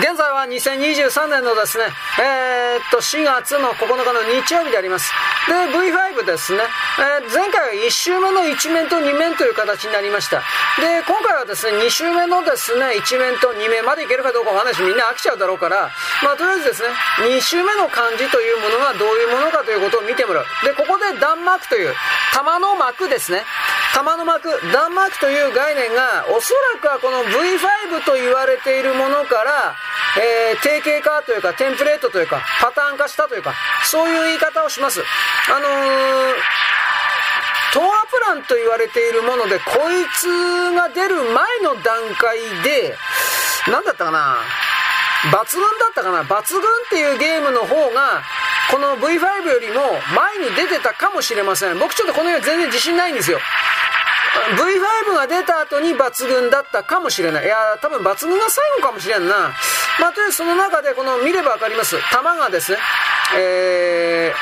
[0.00, 1.84] 現在は2023年のですね、
[2.16, 5.12] えー、っと、4月の9日の日曜日であります。
[5.46, 6.64] で、V5 ですね、
[6.96, 10.40] えー、前回は1周目の1面と2面という形になりました。
[10.80, 15.90] で、今回はですね、2周目のですね、1面と2面までいけるかどうかわかんないし、みんな飽きちゃうだろうから、
[16.24, 16.88] まあ、とりあえずですね、
[17.28, 20.46] 2周目の漢字というものがどういうものかということを見てもらう。
[20.64, 21.92] で、ここで弾幕という、
[22.32, 23.44] 玉の幕ですね。
[23.94, 29.76] 玉の幕、弾幕という概念が、おそらくはこの V5 と言われているものから、
[30.16, 35.02] えー、定型化というか、テンプレートというか、パターン化したというか、そういう言い方をします。
[35.02, 35.70] あのー、
[37.74, 42.96] トアプランと言われているもので、こいつが出る前の段階で、
[43.68, 44.38] 何だったかな
[45.30, 48.22] 抜群だったかな抜群っていうゲームの方が、
[48.70, 49.80] この V5 よりも
[50.16, 51.78] 前に出てたかもしれません。
[51.78, 53.38] 僕ちょっとこの辺全然自信ないんですよ。
[54.56, 57.44] V5 が出た後に抜群だったかもしれない。
[57.44, 59.52] いや多分抜群が最後かもしれんな。
[60.00, 61.96] まあ、とりあえずその中で、この見ればわかります。
[62.12, 62.78] 弾がですね、
[63.36, 64.32] え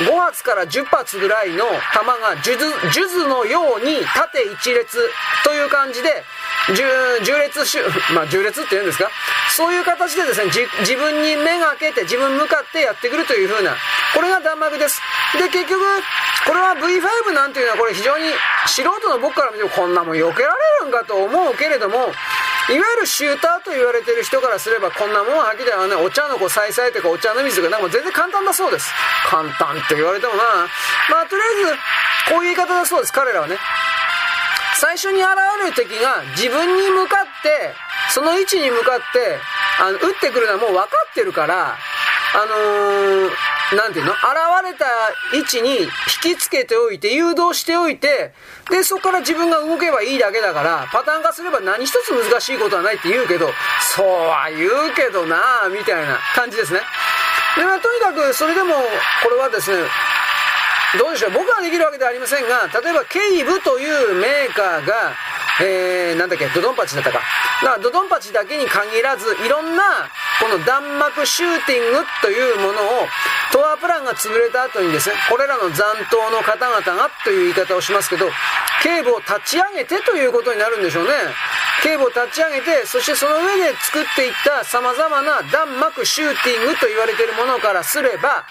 [0.00, 1.64] ー、5発から10発ぐらいの
[1.94, 4.98] 弾が数珠のように縦一列
[5.44, 6.22] という感じで、
[7.24, 7.78] 重列し、
[8.12, 9.10] まあ、重列って言うんですか？
[9.50, 13.74] そういう形でですね、自分に目がけて自分向かってやってくるという風な、
[14.14, 15.00] これが弾幕です。
[15.38, 15.80] で、結局、
[16.46, 18.30] これは V5 なんていうのはこれ非常に
[18.66, 22.10] 素人の僕から見てもこんなもん避けられるんかと思うけれども、いわ
[22.68, 28.90] ゆるシューターと言われてる人からすればこんなもんはきではね、お茶の子さいさいとかお茶の水とかなんか全然簡単だそうです。
[29.28, 30.42] 簡単って言われてもな。
[31.10, 33.56] まあとりあえず、こういう言い方だそうです、彼らはね。
[34.78, 35.30] 最初に現
[35.60, 37.74] れる敵が自分に向かって、
[38.10, 39.38] その位置に向かって、
[39.80, 41.76] あの、撃ってくるのはもう分かってるから、
[42.34, 43.30] あのー、
[43.74, 44.12] なんていうの？
[44.12, 44.20] 現
[44.62, 44.86] れた
[45.34, 45.88] 位置に引
[46.22, 48.32] きつけておいて、誘導しておいて、
[48.70, 53.50] で、そこから自分が動けばいいだけだから、パターン化すれば何一つ難しいことはないって言うけど、
[53.80, 56.80] そうは言うけどなぁみたいな感じですね。
[57.56, 59.88] で、まあ、とにかく、それでも、これはですね、
[60.98, 61.30] どうでしょう？
[61.32, 65.12] 僕はできるわけではありませんが、例えばケイブというメーカーが、
[65.60, 67.18] えー、なんだっけ、ドドンパチだったか。
[67.62, 69.82] だからドドンパチだけに限らず、いろんな、
[70.40, 73.08] この弾幕シューティングというものを、
[73.52, 78.28] トアプランが潰れた後にですね、これらの残党の方々がという言い方をしますけど、
[78.82, 81.10] 警部を立ち上げてということになるんでしょうね。
[81.82, 88.44] 警部を立ち上げて、そしてその上で作っていった様々な弾幕シューティングと言われているものからすれば、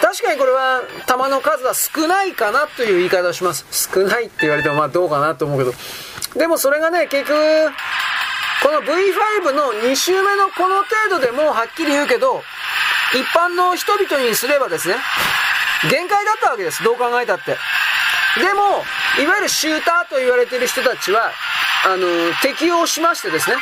[0.00, 3.66] 確かにこれは弾の数は少ないかなという言い方をします。
[3.92, 5.74] 少ないって言われてもまあどうかなと思うけど。
[6.38, 7.72] でもそれがね、結局、
[8.62, 12.42] この V5 の2周目のこの程度でもうはっきり言うけど、
[13.14, 14.96] 一般の人々にすればですね、
[15.90, 16.82] 限界だったわけです。
[16.82, 17.56] どう考えたって。
[18.40, 18.84] でも、
[19.22, 21.30] いわゆるシューターと言われている人たちは、
[21.86, 22.06] あの、
[22.42, 23.56] 適用しましてですね。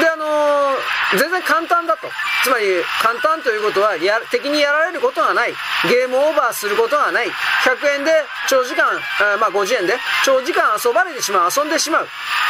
[0.00, 0.76] で、あの、
[1.18, 2.08] 全然簡単だと。
[2.44, 5.54] つまり、簡単ということは、や、敵にやられることはない。
[5.88, 7.26] ゲームオーバーすることはない。
[7.26, 8.12] 100円で
[8.46, 9.96] 長時間、あまあ50円で
[10.26, 11.50] 長時間遊ばれてしまう。
[11.56, 12.08] 遊んでしまう。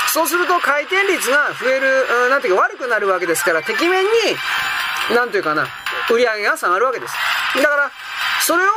[0.08, 4.10] そうすると回転率が増える、なんていうか悪くなるわけですから、敵面に、
[5.14, 5.68] なんというかな、
[6.10, 7.14] 売り上げが下がるわけです。
[7.62, 7.90] だから、
[8.40, 8.68] それを、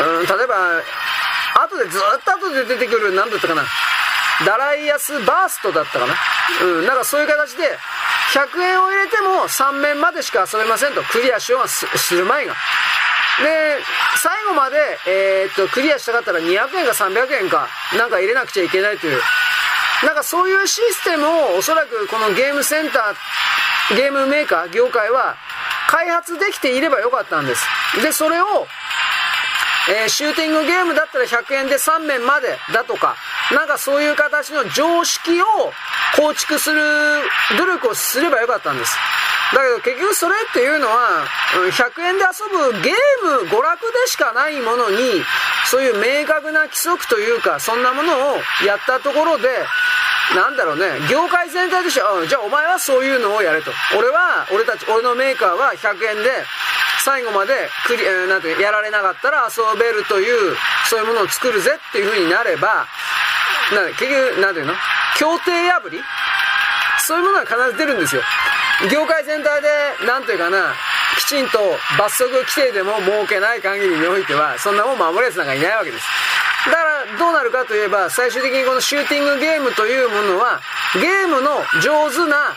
[0.00, 0.82] うん、例えば、
[1.62, 3.62] 後でずっと後で出てくる、なんだったかな、
[4.44, 6.14] ダライアスバーストだったかな。
[6.60, 7.78] うん、なんかそういう形で、
[8.32, 12.54] 100円を入れても3面までしか遊べませんと、クリアしようがする前が。
[13.42, 13.78] で、
[14.16, 14.76] 最後まで、
[15.06, 19.20] えー、っと、クリアしたかったら200円か300円か、なんか入れなくちゃいけないという、
[20.04, 25.36] なんかそういうシステムをおそらくこのゲームセンター、ゲームメーカー、業界は
[25.88, 27.66] 開発できていればよかったんです。
[28.02, 28.66] で、それを、
[29.88, 33.16] えー、シューティングゲームだったら100円で3面までだとか、
[33.52, 35.46] なんかそういう形の常識を
[36.16, 36.80] 構築する
[37.58, 38.96] 努力をすればよかったんです。
[39.52, 41.26] だけど結局それっていうのは、
[41.70, 45.22] 100円で遊ぶゲーム、娯楽でしかないものに、
[45.66, 48.36] そういう明確な規則というか、そんなものを
[48.66, 49.48] やったところで、
[50.34, 53.70] なんだろうね、業界全体としては、じゃあお前はそういうのをやれと。
[53.96, 56.30] 俺は、俺たち、俺のメーカーは100円で、
[57.04, 60.56] 最後までクリ、えー、なんてやられなかったら遊べるという、
[60.88, 62.86] そういうものを作るぜっていう風になれば、
[63.72, 64.74] な結局、なんていうの？
[65.18, 66.00] 協定破り？
[66.98, 68.22] そういうものは必ず出るんですよ。
[68.90, 69.68] 業界全体で、
[70.06, 70.74] なんというかな、
[71.18, 71.58] きちんと
[71.98, 76.06] 罰則規定でも設けない限りにおいては、そんなもん守れる奴なんかいないわけです。
[76.66, 80.60] だからどうなるかといえば、最終的にこのシューティングゲームというものは、
[80.94, 82.56] ゲームの上手な、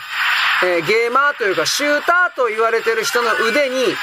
[0.64, 3.94] えー、ゲーマーというかシューターと言われてる人の腕に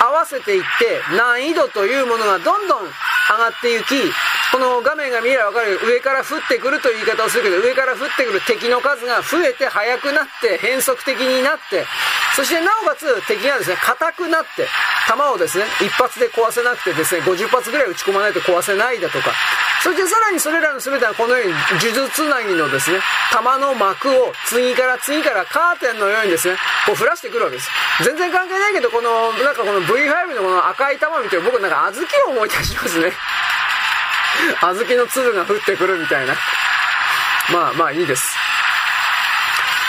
[0.00, 2.90] 合わせていって、難易度というものがどんどん上
[3.38, 4.12] がっていき、
[4.52, 11.86] この画面が見えればわかる上から降ってくるという言い方をするけど、上から降ってくる敵の数が増えて速くなって、変則的になって、
[12.36, 14.68] そしてなおかつ敵がですね、硬くなって、
[15.08, 19.32] 弾をですね、一発で壊せなくてですね、50発ぐらい打ち込まないと壊せないだとか、
[19.82, 23.00] そしてさらにそれらの全てはこのように呪術つなぎのですね、
[23.30, 26.56] 弾の膜を次から次からカーテンのようにですね、
[26.86, 27.70] こう降らしてくるわけです。
[28.02, 33.12] 全然関係ないけど、この、なんかこの V5 のこの赤い玉見て僕なんか小豆を思い出しますね。
[34.60, 36.34] 小豆の粒が降ってくるみたいな。
[37.52, 38.36] まあまあいいです。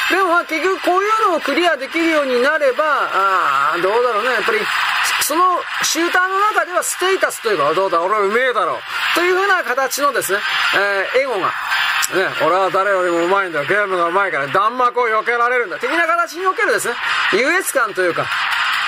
[0.10, 4.34] でも結局こういうのをクリアできるようになれば、ああ、どうだろうね。
[4.34, 4.60] やっぱり、
[5.22, 5.44] その
[5.82, 8.78] シューターの中ではステータスというか、どうだ、俺はうめえだろう。
[9.16, 10.40] というふうな形のですね、
[11.16, 16.94] えー、エゴが、ね、俺は誰よりもうまいんだよゲームがうまいから弾幕を避けられるんだ的な形におけるですね
[17.34, 18.28] 優越感というか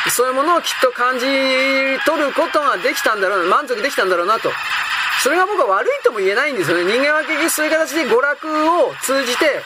[0.09, 1.25] そういうものをきっと感じ
[2.05, 4.51] 取ることができたんだろうな満足できたんだろうなと
[5.23, 8.47] それが僕は悪いとも言えないんですよね人間は結局そういう形で娯楽
[8.81, 9.61] を通じて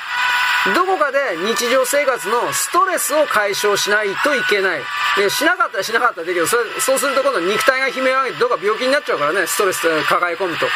[0.75, 4.81] どこかで日常生活のストレスを解消しないといけない。
[5.17, 10.67] でしなかったらしなかったでけど、それそうすると今度肉体が悲鳴を上げてどっか病気になっちゃうからね、ストレス抱え込むと。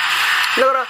[0.60, 0.86] だから、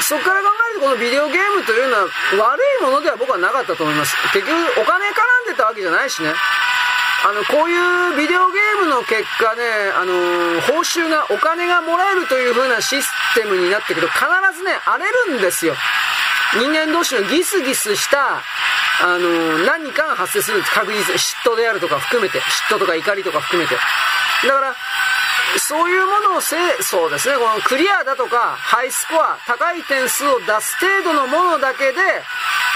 [0.00, 4.14] そこから考えるとこのビデオゲームというのは悪いものでは僕はなかったと思います。
[4.32, 6.32] 結局お金絡んでたわけじゃないしね。
[7.26, 14.24] あの、こういうビデオゲームの結果ね、あのー、報酬が、お金がもらえるという風なシステムになってくると必
[14.56, 15.74] ずね、荒れるんですよ。
[16.54, 18.42] 人間同士のギスギスした、
[19.00, 20.72] あの、何かが発生するんです。
[20.72, 23.76] 確実に嫉妬であるとか含めて、嫉妬とか怒りとか含めて。
[24.46, 24.74] だから、
[25.58, 32.00] そういうものをせ、そうですね、このクリアだとか、ハイスコア、高い点数を出す程度のものだけで、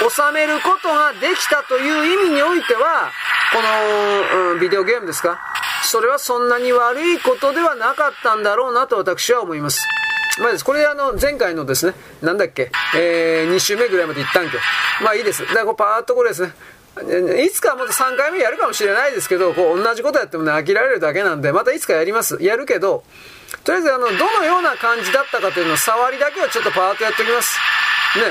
[0.01, 3.11] 収めることができたという意味においては、
[3.53, 5.39] この、うん、ビデオゲームですか？
[5.85, 9.87] それはそんなに悪いことではなかったんだろうなと私は思います。
[10.41, 10.65] まあです。
[10.65, 14.57] これあの、前回のですね、なんだっけ、えー、2週目ぐらいまで行ったんけ
[15.03, 15.43] まあいいです。
[15.47, 16.53] だからこうパーッとこれですね、
[17.45, 22.39] いつかまた3回目やるかもしれないですけど、こう同じことやってもね、飽きられるだけなんで、またいつかやります。
[22.41, 23.05] やるけど、
[23.65, 27.59] とりあえずあの、どのような感じだったかというのを触りだけはちょっとパーッとやっておきます。
[28.19, 28.25] ね。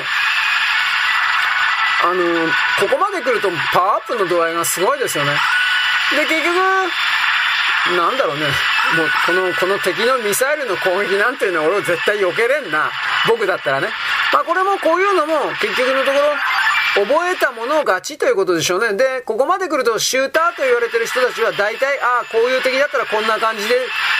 [2.03, 2.23] あの
[2.79, 5.37] ここまで来るとパワーアップの度合いがすごいですよね。
[6.17, 6.57] で、結局、
[7.89, 8.45] なんだろうね。
[8.95, 12.91] もう、この、この敵のミサイルの攻撃なんていうのは俺は絶対避けれんな。
[13.27, 13.89] 僕だったらね。
[14.33, 16.35] まあこれもこういうのも結局のところ、
[16.93, 18.93] 覚えたものを勝ちということでしょうね。
[18.93, 23.75] で、ここまで来るとシューターと言われてる人たちは大体、ああ、こういう敵だったらこんな感じで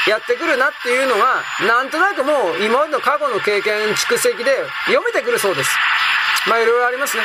[0.07, 4.52] やってくるなっていうのが、なんとなくもう今までの過去の経験蓄積で
[4.88, 5.69] 読めてくるそうです。
[6.48, 7.24] まあいろいろありますね。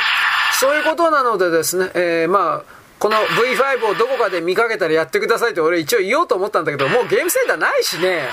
[0.59, 8.27] そういうことなのでですね、えー、まあ、この V5 をどこかで見かけたらやってくださいって俺一応言おうと思ったんだけど、もうゲームセンターないしね。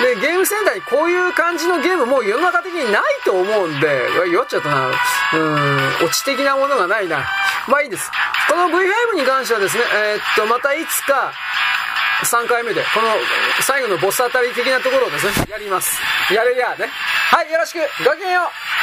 [0.00, 4.88] で、ゲームセンターにこういう感じのゲームもう世の中的にないと思うんで、弱っちゃったな。
[4.88, 7.26] うん、オチ的なものがないな。
[7.68, 8.10] まあいいです。
[8.48, 11.32] この V5 に関してはですね、えー、っと、またいつか、
[12.24, 13.08] 3回目で、この
[13.60, 16.00] 最後のボスあたり的なところをですね、やります。
[16.32, 16.88] やれやね。
[17.30, 17.78] はい、よろしく。
[18.04, 18.77] ごきげんよう。